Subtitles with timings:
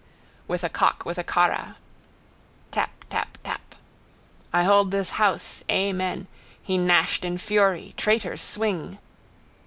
[0.47, 1.77] With a cock with a carra.
[2.71, 2.89] Tap.
[3.11, 3.37] Tap.
[3.43, 3.75] Tap.
[4.51, 5.63] I hold this house.
[5.69, 6.25] Amen.
[6.59, 7.93] He gnashed in fury.
[7.97, 8.97] Traitors swing.